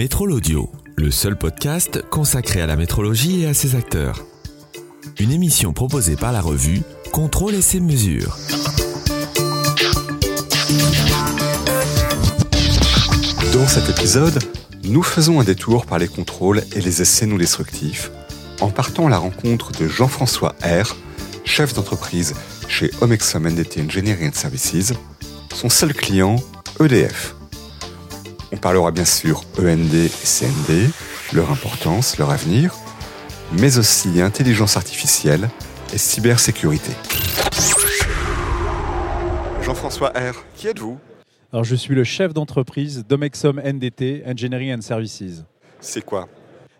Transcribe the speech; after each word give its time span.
Métrol 0.00 0.32
Audio, 0.32 0.72
le 0.96 1.10
seul 1.10 1.36
podcast 1.36 2.02
consacré 2.08 2.62
à 2.62 2.66
la 2.66 2.74
métrologie 2.74 3.42
et 3.42 3.46
à 3.46 3.52
ses 3.52 3.74
acteurs. 3.74 4.24
Une 5.18 5.30
émission 5.30 5.74
proposée 5.74 6.16
par 6.16 6.32
la 6.32 6.40
revue 6.40 6.80
Contrôle 7.12 7.54
et 7.54 7.60
ses 7.60 7.80
mesures. 7.80 8.38
Dans 13.52 13.68
cet 13.68 13.90
épisode, 13.90 14.38
nous 14.84 15.02
faisons 15.02 15.38
un 15.38 15.44
détour 15.44 15.84
par 15.84 15.98
les 15.98 16.08
contrôles 16.08 16.62
et 16.74 16.80
les 16.80 17.02
essais 17.02 17.26
non 17.26 17.36
destructifs 17.36 18.10
en 18.62 18.70
partant 18.70 19.06
à 19.06 19.10
la 19.10 19.18
rencontre 19.18 19.70
de 19.72 19.86
Jean-François 19.86 20.54
R, 20.62 20.96
chef 21.44 21.74
d'entreprise 21.74 22.32
chez 22.68 22.90
Omexom 23.02 23.46
Engineering 23.46 24.32
Services, 24.32 24.94
son 25.52 25.68
seul 25.68 25.92
client, 25.92 26.36
EDF. 26.82 27.34
On 28.52 28.56
parlera 28.56 28.90
bien 28.90 29.04
sûr 29.04 29.42
END 29.58 29.94
et 29.94 30.08
CND, 30.08 30.90
leur 31.32 31.52
importance, 31.52 32.18
leur 32.18 32.30
avenir, 32.30 32.74
mais 33.52 33.78
aussi 33.78 34.20
intelligence 34.20 34.76
artificielle 34.76 35.48
et 35.94 35.98
cybersécurité. 35.98 36.90
Jean-François 39.62 40.08
R, 40.08 40.44
qui 40.56 40.66
êtes-vous? 40.66 40.98
Alors, 41.52 41.62
je 41.62 41.76
suis 41.76 41.94
le 41.94 42.02
chef 42.02 42.34
d'entreprise 42.34 43.04
d'Omexom 43.08 43.60
NDT 43.60 44.24
Engineering 44.26 44.74
and 44.74 44.80
Services. 44.80 45.44
C'est 45.80 46.04
quoi? 46.04 46.28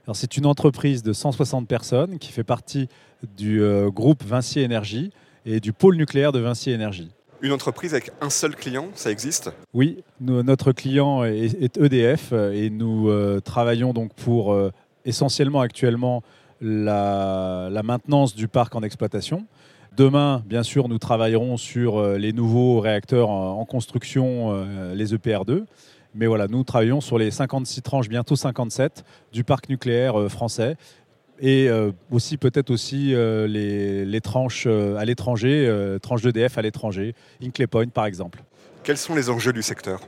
Alors, 0.07 0.17
c'est 0.17 0.37
une 0.37 0.47
entreprise 0.47 1.05
de 1.05 1.13
160 1.13 1.69
personnes 1.69 2.19
qui 2.19 2.33
fait 2.33 2.45
partie 2.45 2.89
du 3.37 3.63
euh, 3.63 3.91
groupe 3.91 4.25
Vinci 4.25 4.59
Énergie 4.59 5.13
et 5.47 5.61
du 5.61 5.73
pôle 5.73 5.97
nucléaire 5.97 6.33
de 6.33 6.41
Vinci 6.41 6.73
Énergie. 6.73 7.13
Une 7.43 7.53
entreprise 7.53 7.95
avec 7.95 8.11
un 8.21 8.29
seul 8.29 8.55
client, 8.55 8.89
ça 8.95 9.11
existe 9.11 9.51
Oui, 9.73 10.05
notre 10.21 10.73
client 10.73 11.25
est, 11.25 11.79
EDF 11.79 12.31
euh, 12.33 12.53
et 12.53 12.69
nous 12.69 13.09
euh, 13.09 13.41
travaillons 13.41 13.95
donc 13.95 14.13
pour 14.13 14.53
euh, 14.53 14.71
essentiellement 15.07 15.63
actuellement 15.63 16.23
la, 16.61 17.71
maintenance 17.83 18.35
du 18.35 18.47
parc 18.47 18.75
en 18.75 18.83
exploitation. 18.83 19.47
Demain, 19.97 20.43
bien 20.45 20.63
sûr, 20.63 20.89
nous 20.89 20.99
travaillerons 20.99 21.57
sur 21.57 22.03
les 22.03 22.35
nouveaux 22.35 22.81
réacteurs 22.81 23.31
en, 23.31 23.65
construction, 23.65 24.65
les 24.95 25.15
EPR2. 25.15 25.65
Mais 26.15 26.27
voilà, 26.27 26.47
nous 26.49 26.63
travaillons 26.63 27.01
sur 27.01 27.19
les 27.19 27.31
56 27.31 27.83
tranches, 27.83 28.09
bientôt 28.09 28.37
57, 28.37 29.05
du 29.33 29.43
parc 29.43 29.69
nucléaire 29.71 30.31
français. 30.31 30.77
Et 31.41 31.69
euh, 31.69 31.91
aussi 32.11 32.37
peut-être 32.37 32.71
aussi 32.71 33.15
euh, 33.15 33.47
les, 33.47 34.05
les 34.05 34.21
tranches 34.21 34.65
euh, 34.67 34.97
à 34.97 35.07
l'étranger, 35.07 35.69
tranches 36.03 36.23
d'EDF 36.23 36.59
à 36.59 36.63
l'étranger, 36.63 37.15
Hinkley 37.43 37.67
Point 37.67 37.89
par 37.89 38.05
exemple. 38.05 38.43
Quels 38.83 38.99
sont 38.99 39.15
les 39.15 39.31
enjeux 39.31 39.53
du 39.53 39.63
secteur? 39.63 40.01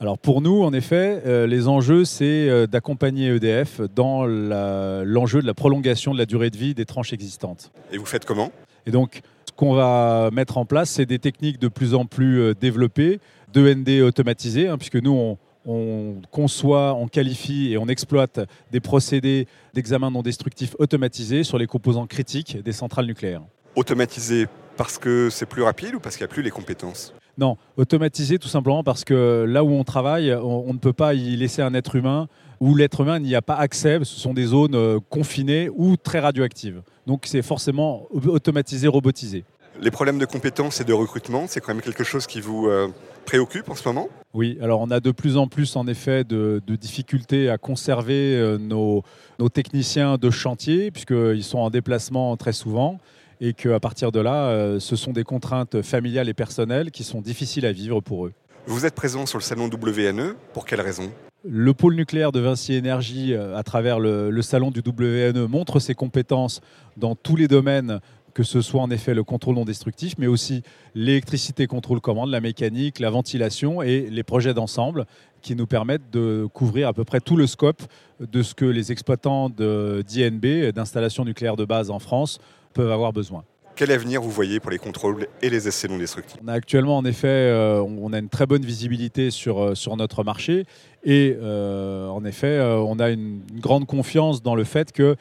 Alors 0.00 0.18
pour 0.18 0.40
nous, 0.40 0.62
en 0.62 0.72
effet, 0.72 1.46
les 1.48 1.66
enjeux, 1.66 2.04
c'est 2.04 2.68
d'accompagner 2.68 3.34
EDF 3.34 3.80
dans 3.96 4.26
l'enjeu 4.26 5.42
de 5.42 5.46
la 5.46 5.54
prolongation 5.54 6.12
de 6.12 6.18
la 6.18 6.26
durée 6.26 6.50
de 6.50 6.56
vie 6.56 6.74
des 6.74 6.84
tranches 6.84 7.12
existantes. 7.12 7.72
Et 7.90 7.98
vous 7.98 8.06
faites 8.06 8.24
comment? 8.24 8.52
Et 8.86 8.92
donc, 8.92 9.22
ce 9.46 9.52
qu'on 9.56 9.74
va 9.74 10.30
mettre 10.32 10.56
en 10.56 10.64
place, 10.64 10.90
c'est 10.90 11.06
des 11.06 11.18
techniques 11.18 11.58
de 11.58 11.66
plus 11.66 11.94
en 11.94 12.06
plus 12.06 12.54
développées, 12.54 13.18
d'END 13.52 13.88
automatisées, 14.02 14.68
hein, 14.68 14.78
puisque 14.78 14.96
nous, 14.96 15.12
on, 15.12 15.36
on 15.68 16.22
conçoit, 16.30 16.94
on 16.94 17.06
qualifie 17.06 17.72
et 17.72 17.78
on 17.78 17.86
exploite 17.86 18.40
des 18.72 18.80
procédés 18.80 19.46
d'examen 19.74 20.10
non 20.10 20.22
destructif 20.22 20.74
automatisés 20.78 21.44
sur 21.44 21.58
les 21.58 21.66
composants 21.66 22.06
critiques 22.06 22.62
des 22.62 22.72
centrales 22.72 23.06
nucléaires. 23.06 23.42
Automatisé 23.76 24.46
parce 24.76 24.98
que 24.98 25.28
c'est 25.30 25.46
plus 25.46 25.62
rapide 25.62 25.96
ou 25.96 26.00
parce 26.00 26.16
qu'il 26.16 26.24
n'y 26.24 26.30
a 26.30 26.32
plus 26.32 26.42
les 26.42 26.50
compétences? 26.50 27.12
Non, 27.36 27.56
automatisé 27.76 28.38
tout 28.38 28.48
simplement 28.48 28.82
parce 28.82 29.04
que 29.04 29.44
là 29.46 29.62
où 29.62 29.70
on 29.70 29.84
travaille, 29.84 30.32
on, 30.34 30.68
on 30.68 30.72
ne 30.72 30.78
peut 30.78 30.92
pas 30.92 31.14
y 31.14 31.36
laisser 31.36 31.62
un 31.62 31.74
être 31.74 31.94
humain 31.94 32.28
où 32.60 32.74
l'être 32.74 33.02
humain 33.02 33.18
n'y 33.20 33.34
a 33.34 33.42
pas 33.42 33.54
accès. 33.54 33.98
Ce 34.00 34.18
sont 34.18 34.34
des 34.34 34.46
zones 34.46 34.74
euh, 34.74 34.98
confinées 35.10 35.68
ou 35.74 35.96
très 35.96 36.18
radioactives. 36.18 36.82
Donc 37.06 37.26
c'est 37.26 37.42
forcément 37.42 38.08
automatisé, 38.10 38.88
robotisé. 38.88 39.44
Les 39.80 39.92
problèmes 39.92 40.18
de 40.18 40.26
compétences 40.26 40.80
et 40.80 40.84
de 40.84 40.92
recrutement, 40.92 41.44
c'est 41.46 41.60
quand 41.60 41.72
même 41.72 41.82
quelque 41.82 42.02
chose 42.02 42.26
qui 42.26 42.40
vous 42.40 42.66
euh, 42.66 42.88
préoccupe 43.24 43.70
en 43.70 43.76
ce 43.76 43.86
moment? 43.86 44.08
Oui, 44.34 44.58
alors 44.60 44.80
on 44.80 44.90
a 44.90 44.98
de 44.98 45.12
plus 45.12 45.36
en 45.36 45.46
plus 45.46 45.76
en 45.76 45.86
effet 45.86 46.24
de, 46.24 46.60
de 46.66 46.74
difficultés 46.74 47.48
à 47.48 47.58
conserver 47.58 48.34
euh, 48.34 48.58
nos, 48.58 49.04
nos 49.38 49.48
techniciens 49.48 50.16
de 50.16 50.30
chantier 50.30 50.90
puisqu'ils 50.90 51.44
sont 51.44 51.58
en 51.58 51.70
déplacement 51.70 52.36
très 52.36 52.52
souvent 52.52 52.98
et 53.40 53.52
qu'à 53.52 53.78
partir 53.78 54.10
de 54.10 54.18
là, 54.18 54.48
euh, 54.48 54.80
ce 54.80 54.96
sont 54.96 55.12
des 55.12 55.22
contraintes 55.22 55.80
familiales 55.82 56.28
et 56.28 56.34
personnelles 56.34 56.90
qui 56.90 57.04
sont 57.04 57.20
difficiles 57.20 57.64
à 57.64 57.70
vivre 57.70 58.00
pour 58.00 58.26
eux. 58.26 58.32
Vous 58.66 58.84
êtes 58.84 58.96
présent 58.96 59.26
sur 59.26 59.38
le 59.38 59.44
salon 59.44 59.70
WNE, 59.70 60.34
pour 60.52 60.66
quelle 60.66 60.80
raison? 60.80 61.12
Le 61.48 61.72
pôle 61.72 61.94
nucléaire 61.94 62.32
de 62.32 62.40
Vinci 62.40 62.74
Énergie, 62.74 63.32
à 63.32 63.62
travers 63.62 64.00
le, 64.00 64.28
le 64.28 64.42
salon 64.42 64.72
du 64.72 64.80
WNE, 64.80 65.46
montre 65.46 65.78
ses 65.78 65.94
compétences 65.94 66.60
dans 66.96 67.14
tous 67.14 67.36
les 67.36 67.46
domaines, 67.46 68.00
que 68.38 68.44
ce 68.44 68.60
soit 68.60 68.80
en 68.80 68.90
effet 68.92 69.14
le 69.14 69.24
contrôle 69.24 69.56
non 69.56 69.64
destructif, 69.64 70.14
mais 70.16 70.28
aussi 70.28 70.62
l'électricité 70.94 71.66
contrôle 71.66 72.00
commande, 72.00 72.30
la 72.30 72.40
mécanique, 72.40 73.00
la 73.00 73.10
ventilation 73.10 73.82
et 73.82 74.02
les 74.08 74.22
projets 74.22 74.54
d'ensemble 74.54 75.06
qui 75.42 75.56
nous 75.56 75.66
permettent 75.66 76.08
de 76.12 76.46
couvrir 76.54 76.86
à 76.86 76.92
peu 76.92 77.02
près 77.02 77.18
tout 77.18 77.36
le 77.36 77.48
scope 77.48 77.82
de 78.20 78.42
ce 78.44 78.54
que 78.54 78.64
les 78.64 78.92
exploitants 78.92 79.50
d'INB, 79.50 80.70
d'installations 80.72 81.24
nucléaires 81.24 81.56
de 81.56 81.64
base 81.64 81.90
en 81.90 81.98
France, 81.98 82.38
peuvent 82.74 82.92
avoir 82.92 83.12
besoin. 83.12 83.42
Quel 83.74 83.90
avenir 83.90 84.22
vous 84.22 84.30
voyez 84.30 84.60
pour 84.60 84.70
les 84.70 84.78
contrôles 84.78 85.26
et 85.42 85.50
les 85.50 85.66
essais 85.66 85.88
non 85.88 85.98
destructifs? 85.98 86.38
On 86.44 86.46
a 86.46 86.52
actuellement, 86.52 86.96
en 86.96 87.04
effet, 87.04 87.26
euh, 87.26 87.80
on 87.80 88.12
a 88.12 88.20
une 88.20 88.28
très 88.28 88.46
bonne 88.46 88.64
visibilité 88.64 89.32
sur, 89.32 89.60
euh, 89.60 89.74
sur 89.74 89.96
notre 89.96 90.22
marché 90.22 90.64
et 91.02 91.36
euh, 91.40 92.06
en 92.06 92.24
effet, 92.24 92.60
on 92.60 93.00
a 93.00 93.10
une, 93.10 93.40
une 93.52 93.60
grande 93.60 93.86
confiance 93.86 94.42
dans 94.42 94.54
le 94.54 94.62
fait 94.62 94.92
que 94.92 95.16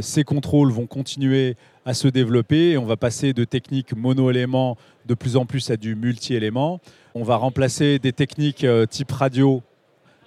ces 0.00 0.22
contrôles 0.24 0.70
vont 0.70 0.86
continuer 0.86 1.56
à 1.86 1.94
se 1.94 2.08
développer 2.08 2.72
et 2.72 2.78
on 2.78 2.84
va 2.84 2.96
passer 2.96 3.32
de 3.32 3.44
techniques 3.44 3.96
mono-éléments 3.96 4.76
de 5.06 5.14
plus 5.14 5.36
en 5.36 5.46
plus 5.46 5.70
à 5.70 5.76
du 5.78 5.94
multi-élément. 5.94 6.80
On 7.14 7.24
va 7.24 7.36
remplacer 7.36 7.98
des 7.98 8.12
techniques 8.12 8.64
euh, 8.64 8.84
type 8.84 9.10
radio 9.10 9.62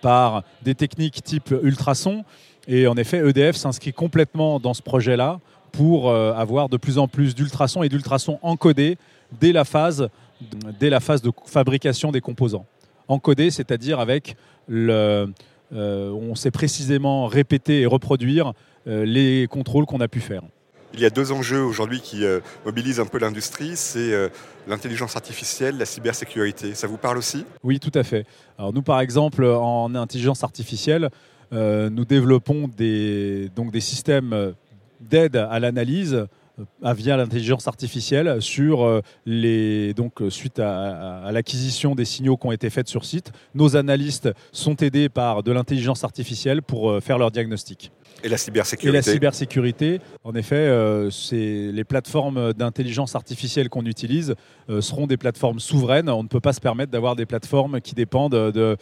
par 0.02 0.44
des 0.64 0.74
techniques 0.74 1.24
type 1.24 1.54
ultrason 1.62 2.26
et 2.68 2.88
en 2.88 2.96
effet, 2.96 3.18
EDF 3.28 3.56
s'inscrit 3.56 3.94
complètement 3.94 4.60
dans 4.60 4.74
ce 4.74 4.82
projet-là 4.82 5.40
pour 5.72 6.10
euh, 6.10 6.34
avoir 6.34 6.70
de 6.70 6.78
plus 6.78 6.98
en 6.98 7.08
plus 7.08 7.36
d'ultrasons 7.36 7.84
et 7.84 7.90
d'ultrasons 7.90 8.40
encodés 8.42 8.98
dès 9.40 9.52
la 9.52 9.64
phase, 9.64 10.10
dès 10.80 10.90
la 10.90 11.00
phase 11.00 11.22
de 11.22 11.32
fabrication 11.46 12.12
des 12.12 12.22
composants. 12.22 12.66
Encodés, 13.08 13.52
c'est-à-dire 13.52 14.00
avec 14.00 14.36
le, 14.68 14.94
euh, 14.94 15.28
on 15.72 16.36
sait 16.36 16.52
précisément 16.52 17.28
répéter 17.28 17.82
et 17.82 17.86
reproduire 17.86 18.54
euh, 18.88 19.06
les 19.06 19.48
contrôles 19.48 19.86
qu'on 19.86 20.02
a 20.02 20.08
pu 20.08 20.20
faire. 20.20 20.42
Il 20.94 21.00
y 21.00 21.06
a 21.06 21.10
deux 21.10 21.32
enjeux 21.32 21.62
aujourd'hui 21.62 22.02
qui 22.02 22.26
euh, 22.26 22.42
mobilisent 22.66 23.00
un 23.00 23.06
peu 23.06 23.18
l'industrie, 23.18 23.74
c'est 23.76 24.12
euh, 24.12 24.28
l'intelligence 24.68 25.16
artificielle, 25.16 25.78
la 25.78 25.86
cybersécurité. 25.86 26.74
Ça 26.74 26.88
vous 26.88 26.98
parle 26.98 27.18
aussi? 27.18 27.46
Oui, 27.64 27.80
tout 27.80 27.92
à 27.94 28.04
fait. 28.04 28.26
Alors 28.58 28.74
nous, 28.74 28.82
par 28.82 29.00
exemple, 29.00 29.46
en 29.46 29.96
intelligence 29.96 30.44
artificielle, 30.44 31.10
euh, 31.54 31.90
nous 31.90 32.06
développons 32.06 32.68
des, 32.68 33.50
donc 33.56 33.72
des 33.72 33.80
systèmes 33.82 34.34
euh, 34.34 34.52
d'aide 35.00 35.36
à 35.36 35.60
l'analyse 35.60 36.14
euh, 36.14 36.26
via 36.84 37.18
l'intelligence 37.18 37.68
artificielle 37.68 38.42
sur 38.42 38.84
euh, 38.86 39.02
les 39.26 39.94
donc 39.94 40.22
euh, 40.22 40.30
suite 40.30 40.60
à, 40.60 41.22
à- 41.24 41.28
à 41.28 41.32
l'acquisition 41.32 41.96
des 41.96 42.06
signaux 42.06 42.38
qui 42.38 42.48
ont 42.48 42.52
été 42.52 42.70
faits 42.70 42.88
sur 42.88 43.06
site. 43.06 43.32
Nos 43.56 43.76
analystes 43.76 44.30
sont 44.52 44.76
aidés 44.78 45.10
par 45.10 45.44
de 45.44 45.52
l'intelligence 45.52 46.04
artificielle 46.04 46.62
pour 46.62 46.90
euh, 46.92 47.00
faire 47.00 47.18
leur 47.18 47.32
diagnostic. 47.32 47.92
Et 48.24 48.30
la 48.30 48.36
Et 48.36 48.38
cybersécurité 48.38 48.92
la 48.98 49.02
cybersécurité, 49.02 50.00
en 50.24 50.36
effet, 50.36 50.56
euh, 50.56 51.10
c'est 51.10 51.72
les 51.72 51.84
plateformes 51.84 52.54
d'intelligence 52.54 53.16
artificielle 53.16 53.70
qu'on 53.70 53.86
utilise 53.86 54.36
euh, 54.70 54.82
seront 54.82 55.08
des 55.08 55.18
plateformes 55.18 55.60
souveraines. 55.60 56.10
On 56.10 56.22
ne 56.24 56.28
peut 56.28 56.40
pas 56.42 56.54
se 56.54 56.60
permettre 56.60 56.92
d'avoir 56.92 57.16
des 57.16 57.26
plateformes 57.26 57.82
qui 57.82 57.96
dépendent 57.96 58.34
de, 58.34 58.52
euh, 58.56 58.76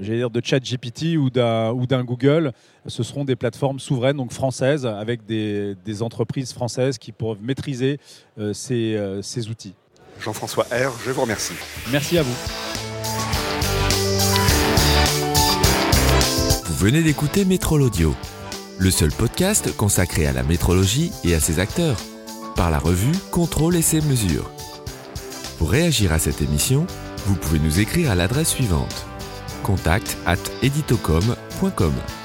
j'allais 0.00 0.18
dire, 0.18 0.30
de 0.30 0.40
ChatGPT 0.42 1.16
ou 1.16 1.30
d'un 1.30 1.72
ou 1.72 1.86
d'un 1.86 2.04
Google. 2.04 2.52
Ce 2.86 3.02
seront 3.02 3.24
des 3.24 3.36
plateformes 3.36 3.78
souveraines, 3.78 4.16
donc 4.16 4.32
françaises, 4.32 4.86
avec 4.86 5.24
des, 5.26 5.74
des 5.84 6.02
entreprises 6.02 6.52
françaises 6.52 6.98
qui 6.98 7.12
peuvent 7.12 7.38
maîtriser 7.42 7.98
euh, 8.38 8.52
ces, 8.52 8.96
euh, 8.96 9.22
ces 9.22 9.48
outils. 9.48 9.74
Jean-François 10.20 10.64
R, 10.64 10.92
je 11.04 11.10
vous 11.10 11.22
remercie. 11.22 11.54
Merci 11.90 12.18
à 12.18 12.22
vous. 12.22 12.34
Vous 16.64 16.74
venez 16.86 17.02
d'écouter 17.02 17.44
Métrol 17.44 17.82
Audio, 17.82 18.14
le 18.78 18.90
seul 18.90 19.10
podcast 19.10 19.76
consacré 19.76 20.26
à 20.26 20.32
la 20.32 20.42
métrologie 20.42 21.12
et 21.24 21.34
à 21.34 21.40
ses 21.40 21.60
acteurs, 21.60 21.96
par 22.56 22.70
la 22.70 22.78
revue 22.78 23.12
Contrôle 23.30 23.76
et 23.76 23.82
ses 23.82 24.00
mesures. 24.00 24.50
Pour 25.58 25.70
réagir 25.70 26.12
à 26.12 26.18
cette 26.18 26.42
émission, 26.42 26.86
vous 27.26 27.36
pouvez 27.36 27.60
nous 27.60 27.78
écrire 27.78 28.10
à 28.10 28.16
l'adresse 28.16 28.48
suivante 28.48 29.06
contact 29.62 30.16
at 30.26 30.38
editocom.com. 30.62 32.21